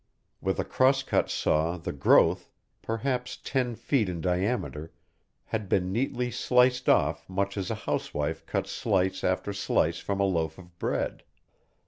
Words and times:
With 0.41 0.59
a 0.59 0.65
cross 0.65 1.03
cut 1.03 1.29
saw 1.29 1.77
the 1.77 1.91
growth, 1.91 2.49
perhaps 2.81 3.37
ten 3.37 3.75
feet 3.75 4.09
in 4.09 4.19
diameter, 4.19 4.91
had 5.45 5.69
been 5.69 5.91
neatly 5.91 6.31
sliced 6.31 6.89
off 6.89 7.29
much 7.29 7.55
as 7.55 7.69
a 7.69 7.75
housewife 7.85 8.43
cuts 8.47 8.71
slice 8.71 9.23
after 9.23 9.53
slice 9.53 9.99
from 9.99 10.19
a 10.19 10.23
loaf 10.23 10.57
of 10.57 10.79
bread. 10.79 11.21